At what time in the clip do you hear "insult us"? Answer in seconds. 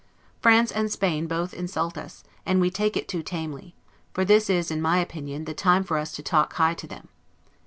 1.53-2.23